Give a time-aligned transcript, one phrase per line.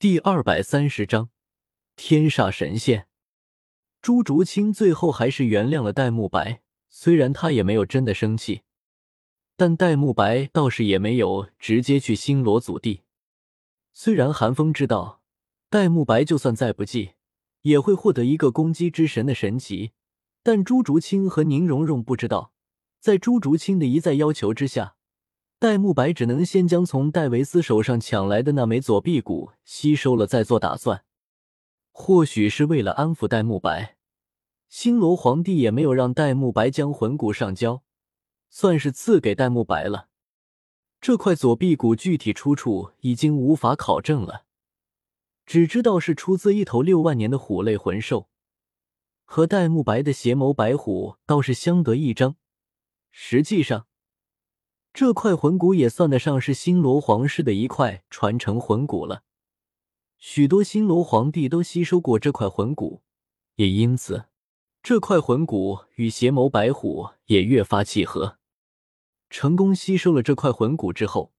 [0.00, 1.28] 第二百三十章
[1.94, 3.06] 天煞神仙。
[4.00, 8.62] 朱竹清最后还是原谅了戴沐白，虽然他也没有真的生气，
[9.58, 13.02] 但戴沐白倒是也没有直接去星罗祖地。
[13.92, 15.20] 虽然韩风知道
[15.68, 17.10] 戴沐白就算再不济，
[17.60, 19.92] 也会获得一个攻击之神的神奇，
[20.42, 22.54] 但朱竹清和宁荣荣不知道，
[23.00, 24.96] 在朱竹清的一再要求之下。
[25.60, 31.04] 戴沐白只能先将从戴维斯手上抢来的那枚左臂骨吸收了，再做打算。
[31.90, 33.98] 或许是为了安抚戴沐白，
[34.70, 37.82] 星罗皇帝也没有让戴沐白将魂骨上交，
[38.48, 40.08] 算是赐给戴沐白了。
[40.98, 44.46] 这块左臂骨具体出处已经无法考证了，
[45.44, 48.30] 只知道是出自一头六万年的虎类魂兽，
[49.26, 52.36] 和戴沐白的邪眸白虎倒是相得益彰。
[53.10, 53.88] 实际上。
[54.92, 59.22] 这块魂骨也算得上是星罗皇室的一块传承魂骨了，
[60.18, 63.02] 许多星罗皇帝都吸收过这块魂骨，
[63.54, 64.26] 也因此，
[64.82, 68.38] 这块魂骨与邪眸白虎也越发契合。
[69.30, 71.32] 成功吸收了这块魂骨之后，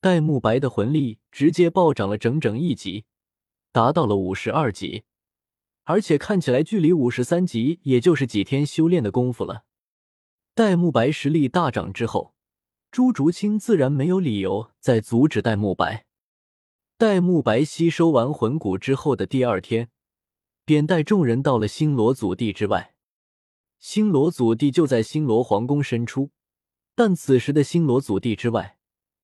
[0.00, 3.04] 戴沐白的魂力直接暴涨了整整一级，
[3.72, 5.04] 达到了五十二级，
[5.84, 9.64] 而且看起来距离五十三级也就是几天修炼的功夫了。
[10.54, 12.35] 戴沐白实力大涨之后。
[12.96, 16.06] 朱竹清自然没有理由再阻止戴沐白。
[16.96, 19.90] 戴沐白吸收完魂骨之后的第二天，
[20.64, 22.94] 便带众人到了星罗祖地之外。
[23.78, 26.30] 星罗祖地就在星罗皇宫深处，
[26.94, 28.78] 但此时的星罗祖地之外，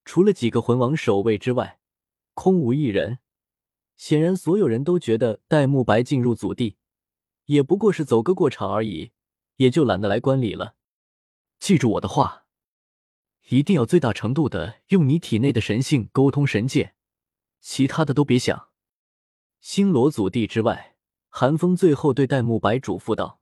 [0.05, 1.79] 除了几个魂王守卫之外，
[2.35, 3.21] 空无一人。
[3.97, 6.77] 显然，所有人都觉得戴沐白进入祖地，
[7.47, 9.13] 也不过是走个过场而已，
[9.57, 10.75] 也就懒得来观礼了。
[11.59, 12.42] 记住我的话。
[13.53, 16.95] 一定要最大程度的用你体内的神性沟通神界，
[17.61, 18.69] 其他的都别想。
[19.61, 20.97] 星罗祖地之外，
[21.29, 23.41] 韩风最后对戴沐白嘱咐道：“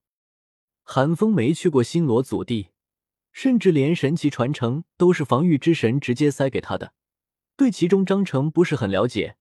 [0.83, 2.71] 韩风没去过星罗祖地，
[3.31, 6.93] 甚至连神奇传承都是防御之神直接塞给他的，
[7.57, 9.37] 对其中章程不是很了解。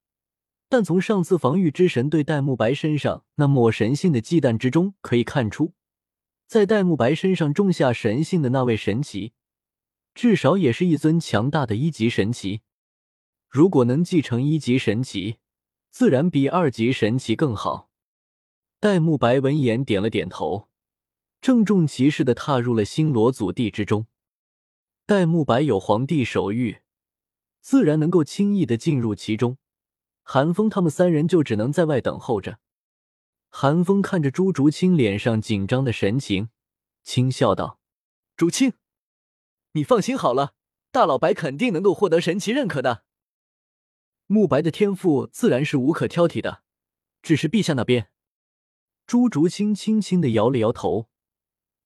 [0.68, 5.72] 但从上次防御之神对戴沐白身上那抹神性的忌惮之中可以看出，
[6.46, 9.32] 在戴沐白身上种下神性的那位神奇。”
[10.20, 12.60] 至少也是一尊强大的一级神奇。
[13.48, 15.38] 如果能继承一级神奇，
[15.88, 17.88] 自然比二级神奇更好。
[18.80, 20.68] 戴沐白闻言点了点头，
[21.40, 24.08] 郑重其事的踏入了星罗祖地之中。
[25.06, 26.80] 戴沐白有皇帝手谕，
[27.62, 29.56] 自然能够轻易的进入其中。
[30.22, 32.58] 韩风他们三人就只能在外等候着。
[33.48, 36.50] 韩风看着朱竹清脸上紧张的神情，
[37.02, 37.80] 轻笑道
[38.36, 38.74] ：“竹清。”
[39.72, 40.54] 你放心好了，
[40.90, 43.04] 大老白肯定能够获得神奇认可的。
[44.26, 46.62] 慕白的天赋自然是无可挑剔的，
[47.22, 48.10] 只是陛下那边……
[49.06, 51.08] 朱竹清轻轻的摇了摇头，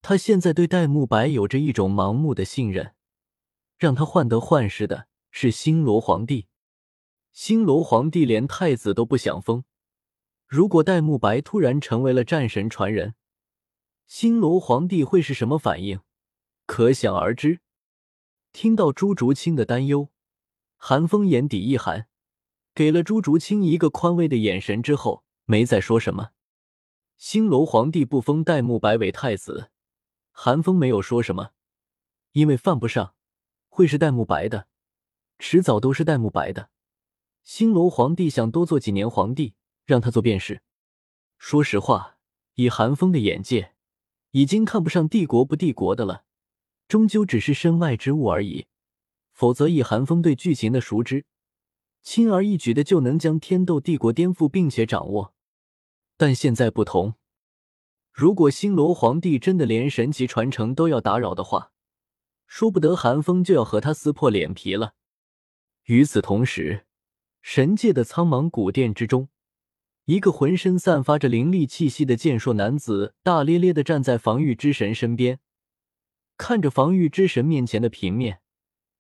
[0.03, 2.95] 他现在对戴沐白有着一种盲目的信任，
[3.79, 6.49] 让他患得患失的是星罗皇帝。
[7.33, 9.65] 星罗皇帝连太子都不想封，
[10.47, 13.15] 如果戴沐白突然成为了战神传人，
[14.07, 16.01] 星罗皇帝会是什么反应？
[16.67, 17.61] 可想而知。
[18.55, 20.11] 听到朱竹清的担忧，
[20.77, 22.07] 韩风眼底一寒，
[22.73, 26.31] 给了朱竹清一个宽慰的眼神之后，没再说什么。
[27.17, 29.73] 星罗皇帝不封戴沐白为太子，
[30.31, 31.51] 韩风没有说什么，
[32.31, 33.17] 因为犯不上，
[33.69, 34.69] 会是戴沐白的，
[35.41, 36.71] 迟早都是戴沐白的。
[37.43, 39.55] 星罗皇帝想多做几年皇帝，
[39.85, 40.63] 让他做便是。
[41.39, 42.19] 说实话，
[42.55, 43.73] 以韩风的眼界，
[44.31, 46.23] 已经看不上帝国不帝国的了。
[46.87, 48.67] 终究只是身外之物而已，
[49.33, 51.25] 否则以韩风对剧情的熟知，
[52.03, 55.35] 轻而易举的就能将天斗帝国颠覆并且掌握。
[56.17, 57.15] 但现在不同，
[58.13, 61.73] 如果星罗皇帝真的连神级传承都要打扰的话，
[62.47, 64.95] 说不得韩风就要和他撕破脸皮了。
[65.87, 66.87] 与此同时，
[67.43, 69.29] 神界的苍茫古殿之中，
[70.05, 75.41] 一个浑身散发着灵力气息的健硕男子，大咧咧的站在防御之神身边。
[76.37, 78.41] 看着防御之神面前的平面，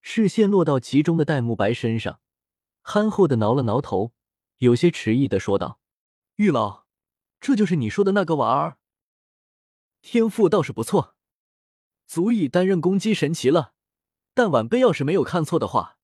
[0.00, 2.20] 视线落到其中的戴沐白身上，
[2.80, 4.12] 憨厚的挠了挠头，
[4.58, 5.80] 有些迟疑的说道
[6.36, 6.84] ：“玉老，
[7.40, 8.78] 这就是你说的那个娃儿？
[10.00, 11.16] 天赋倒是不错，
[12.06, 13.72] 足以担任攻击神奇了。
[14.34, 15.98] 但晚辈要是没有看错的话，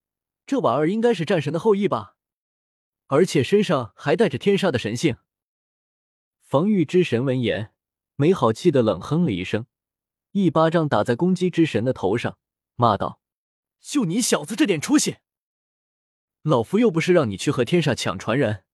[0.46, 2.16] 这娃儿应该是战神的后裔吧？
[3.06, 5.16] 而且身上还带着天杀的神性。”
[6.42, 7.72] 防御之神闻言，
[8.16, 9.66] 没好气的冷哼了一声。
[10.32, 12.38] 一巴掌打在攻击之神的头上，
[12.76, 13.20] 骂道
[13.82, 15.16] ：“就你小子这点出息，
[16.42, 18.64] 老夫又不是让你去和天煞抢传人，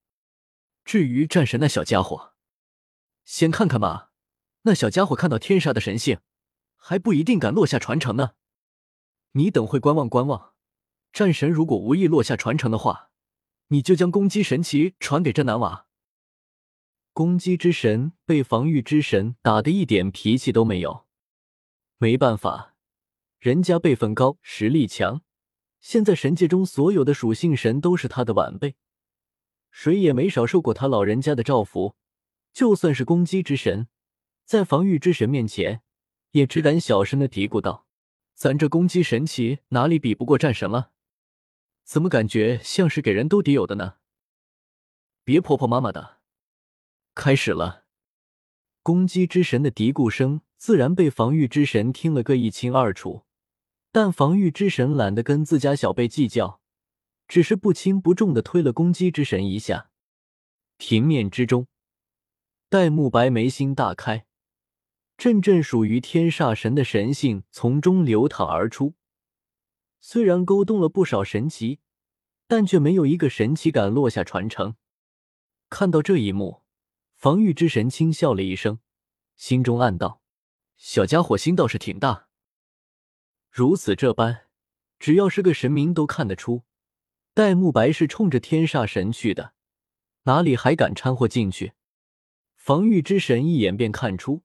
[0.85, 2.33] 至于战神那小家伙，
[3.25, 4.11] 先看看吧。
[4.63, 6.19] 那小家伙看到天煞的神性，
[6.75, 8.33] 还不一定敢落下传承呢。
[9.31, 10.53] 你等会观望观望。
[11.11, 13.09] 战神如果无意落下传承的话，
[13.69, 15.87] 你就将攻击神奇传给这男娃。
[17.13, 21.06] 攻击之神被防御之神打的一点脾气都没有。
[21.99, 22.75] 没办法，
[23.39, 25.23] 人家辈分高，实力强。
[25.79, 28.75] 现在神界中所有的属性神都是他的晚辈，
[29.71, 31.95] 谁也没少受过他老人家的照拂。
[32.53, 33.87] 就算是攻击之神，
[34.45, 35.81] 在防御之神面前，
[36.31, 37.87] 也只敢小声的嘀咕道
[38.35, 40.91] ：“咱这攻击神奇哪里比不过战神了？
[41.83, 43.95] 怎么感觉像是给人兜底有的呢？”
[45.25, 46.19] 别婆婆妈妈的，
[47.15, 47.86] 开始了。
[48.87, 53.25] 攻击之神的嘀咕声自然被防御之神听了个一清二楚。
[53.91, 56.61] 但防御之神懒得跟自家小辈计较，
[57.27, 59.89] 只是不轻不重的推了攻击之神一下。
[60.77, 61.67] 平面之中，
[62.69, 64.25] 戴沐白眉心大开，
[65.17, 68.93] 阵阵属于天煞神的神性从中流淌而出。
[69.99, 71.79] 虽然勾动了不少神奇，
[72.47, 74.77] 但却没有一个神奇敢落下传承。
[75.69, 76.61] 看到这一幕，
[77.17, 78.77] 防御之神轻笑了一声，
[79.35, 80.21] 心中暗道
[80.77, 82.27] ：“小家伙心倒是挺大。”
[83.49, 84.45] 如此这般，
[84.99, 86.61] 只要是个神明都看得出，
[87.33, 89.53] 戴沐白是冲着天煞神去的，
[90.25, 91.73] 哪里还敢掺和进去？
[92.55, 94.43] 防御之神一眼便看出，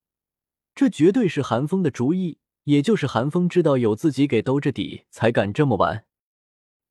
[0.75, 6.07] 这绝对是寒风的主意，也就是寒风知道有自己给兜着底，才敢这么玩。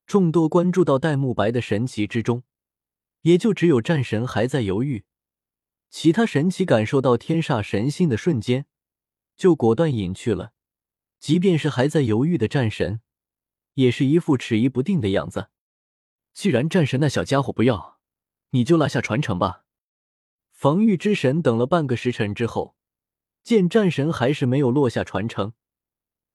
[0.06, 2.44] 众多关注到戴沐白的神奇之中，
[3.22, 5.06] 也就只有战神还在犹豫，
[5.92, 8.66] 其他神奇感受到天煞神性的瞬间，
[9.36, 10.54] 就果断隐去了。
[11.20, 13.02] 即便是还在犹豫的战神，
[13.74, 15.50] 也是一副迟疑不定的样子。
[16.34, 18.00] 既然战神那小家伙不要，
[18.52, 19.66] 你就落下传承吧。
[20.50, 22.76] 防御之神等了半个时辰之后，
[23.44, 25.54] 见战神还是没有落下传承，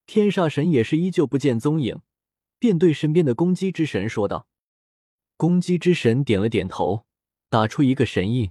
[0.05, 2.03] 天煞神也是依旧不见踪影，
[2.59, 4.47] 便对身边的攻击之神说道
[5.39, 7.07] ：“攻击之神点了点头，
[7.49, 8.51] 打出一个神印，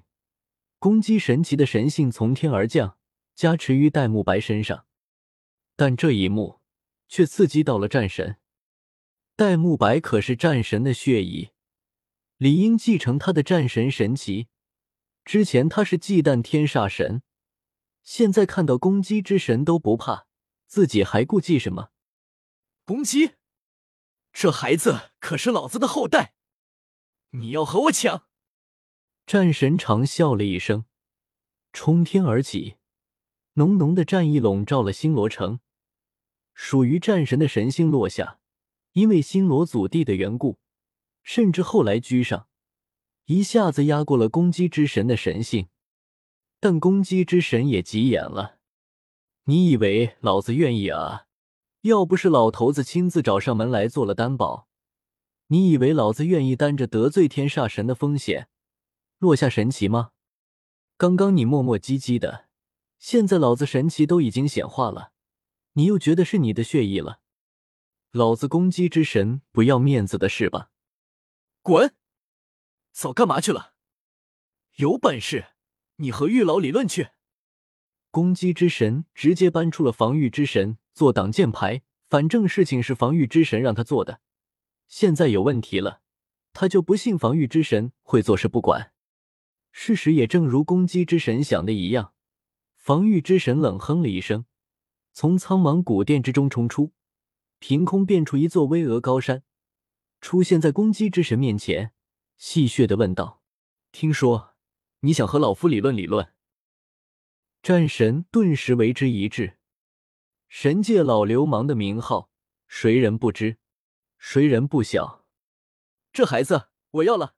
[0.79, 2.97] 攻击神奇的神性从天而降，
[3.33, 4.85] 加持于戴沐白身上。”
[5.75, 6.61] 但这一幕
[7.07, 8.37] 却刺激到了战神。
[9.35, 11.49] 戴沐白可是战神的血裔，
[12.37, 14.47] 理应继承他的战神神奇。
[15.25, 17.23] 之前他是忌惮天煞神，
[18.03, 20.27] 现在看到攻击之神都不怕，
[20.67, 21.89] 自己还顾忌什么？
[22.85, 23.31] 攻击！
[24.31, 26.35] 这孩子可是老子的后代，
[27.31, 28.27] 你要和我抢？
[29.25, 30.85] 战神长笑了一声，
[31.73, 32.75] 冲天而起，
[33.53, 35.59] 浓浓的战意笼罩了星罗城。
[36.53, 38.37] 属于战神的神性落下，
[38.93, 40.59] 因为星罗祖地的缘故，
[41.23, 42.47] 甚至后来居上，
[43.25, 45.69] 一下子压过了攻击之神的神性。
[46.59, 48.59] 但攻击之神也急眼了
[49.45, 51.25] ：“你以为老子愿意啊？
[51.81, 54.67] 要不是老头子亲自找上门来做了担保，
[55.47, 58.49] 你以为老子愿意担着得罪天煞神的风险
[59.17, 60.11] 落下神奇吗？
[60.97, 62.47] 刚刚你磨磨唧唧的，
[62.97, 65.13] 现在老子神奇都已经显化了。”
[65.77, 67.19] 你又觉得是你的血液了？
[68.11, 70.69] 老子攻击之神不要面子的是吧？
[71.61, 71.93] 滚！
[72.93, 73.73] 早干嘛去了？
[74.77, 75.47] 有本事
[75.97, 77.09] 你和玉老理论去！
[78.09, 84.21] 攻击之神直接搬出了防御之神做挡箭牌，反正事情是防御之神让他做的，
[84.87, 85.99] 现在有问题了，
[86.53, 88.93] 他就不信防御之神会坐视不管。
[89.77, 92.13] 事实也正如攻击之神想的一样，
[92.75, 94.45] 防御之神冷哼了一声。
[95.11, 96.93] 从苍茫古殿之中冲出，
[97.59, 99.43] 凭空变出一座巍峨高山，
[100.21, 101.91] 出现在攻击之神面前，
[102.37, 103.43] 戏谑的问道
[103.91, 104.55] ：“听说
[105.01, 106.33] 你想和老夫理论理论？”
[107.61, 109.57] 战神顿时为之一滞，
[110.47, 112.31] 神界老流氓的名号，
[112.69, 113.57] 谁人不知，
[114.17, 115.25] 谁人不晓？
[116.13, 117.35] 这孩子我要了。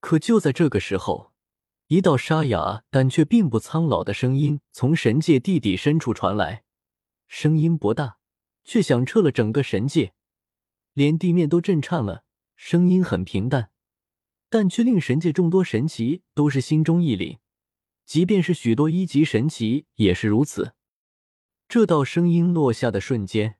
[0.00, 1.32] 可就在这个时候，
[1.88, 6.64] 一道沙哑但却并不苍老的声音从神界地底深处传来。
[7.28, 8.18] 声音不大，
[8.64, 10.12] 却响彻了整个神界，
[10.94, 12.24] 连地面都震颤了。
[12.56, 13.70] 声音很平淡，
[14.48, 17.38] 但却令神界众多神奇都是心中一凛，
[18.04, 20.72] 即便是许多一级神奇也是如此。
[21.68, 23.58] 这道声音落下的瞬间，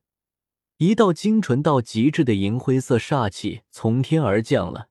[0.79, 4.89] 一道精纯到极致的银灰色煞气从天而降了，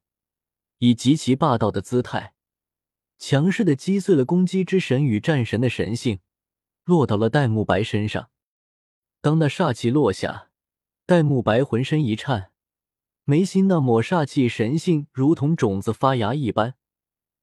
[0.77, 2.34] 以极其霸道的姿态，
[3.17, 6.19] 强势的击碎了攻击之神与战神的神性，
[6.83, 8.29] 落到了戴沐白身上。
[9.21, 10.49] 当那煞气落下，
[11.05, 12.51] 戴沐白浑身一颤，
[13.23, 16.75] 眉心那抹煞气神性如同种子发芽一般，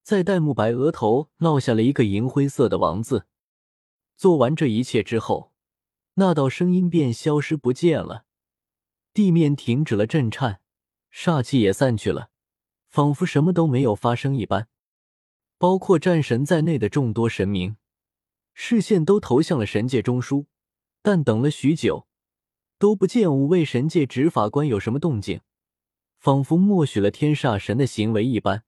[0.02, 3.26] 在戴沐白额头烙下了一个银灰色的王字。
[4.16, 5.52] 做完这一切之后，
[6.14, 8.26] 那道声音便消失不见了，
[9.12, 10.60] 地面停止了震颤，
[11.12, 12.30] 煞气也散去了，
[12.88, 14.68] 仿佛什么都没有发生一般。
[15.62, 17.76] 包括战神在内的众多神明，
[18.52, 20.47] 视线都投向了神界中枢，
[21.02, 22.09] 但等了许久，
[22.81, 25.40] 都不见五位神界执法官有什么动静，
[26.19, 28.64] 仿佛默许了天煞神的行为一般。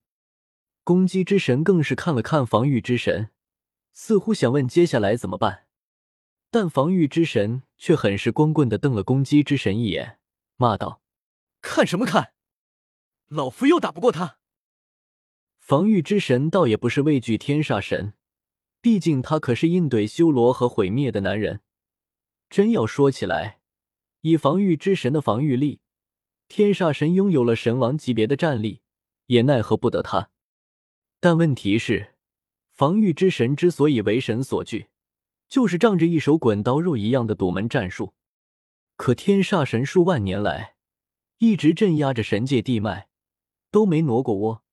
[0.85, 3.31] 攻击之神更是看了看防御之神。
[3.93, 5.67] 似乎想问接下来怎么办，
[6.53, 10.21] 但防御之神却很是光棍的瞪了攻击之神一眼，
[10.55, 11.03] 骂道
[11.61, 12.35] ：“看什么看？
[13.27, 14.39] 老夫又打不过他！”
[15.65, 18.13] 防御之神倒也不是畏惧天煞神，
[18.83, 21.63] 毕竟他可是应对修罗和毁灭的男人。
[22.51, 23.61] 真要说起来，
[24.21, 25.81] 以防御之神的防御力，
[26.49, 28.83] 天煞神拥有了神王级别的战力，
[29.29, 30.29] 也奈何不得他。
[31.19, 32.11] 但问题是。
[32.71, 34.89] 防御之神之所以为神所惧，
[35.49, 38.13] 就是仗着一手滚刀肉一样的堵门战术。
[38.97, 40.75] 可天煞神数万年来
[41.39, 43.09] 一直镇压着神界地脉，
[43.71, 44.64] 都没挪过窝，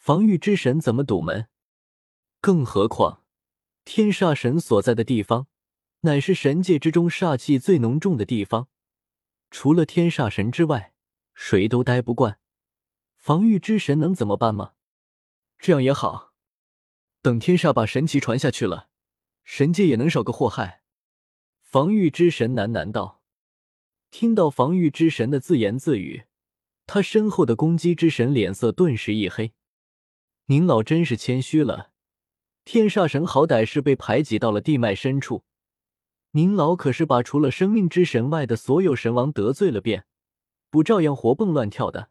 [0.00, 1.48] 防御之神怎么堵门？
[2.40, 3.22] 更何况
[3.84, 5.46] 天煞神所在的地方，
[6.00, 8.68] 乃是神界之中煞气最浓重的地方，
[9.50, 10.94] 除了天煞神之外，
[11.34, 12.38] 谁都待不惯。
[13.18, 14.72] 防御之神能怎么办吗？
[15.58, 16.32] 这样也好。
[17.20, 18.88] 等天煞把神奇传下去了，
[19.44, 20.82] 神界也能少个祸害。
[21.60, 23.20] 防御之神喃喃道。
[24.10, 26.24] 听到防御之神的自言自语，
[26.86, 29.52] 他身后的攻击之神脸色顿时一黑。
[30.50, 31.92] 您老真是谦虚了，
[32.64, 35.44] 天煞神好歹是被排挤到了地脉深处，
[36.32, 40.06] 您老可是把除了生命之神外的所有神王得罪了遍，
[40.68, 42.10] 不照样活蹦乱跳的？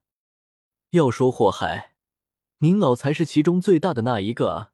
[0.92, 1.96] 要说祸害，
[2.60, 4.72] 您老才是其中最大的那一个啊！